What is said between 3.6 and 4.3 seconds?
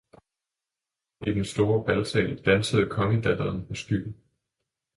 og skyggen.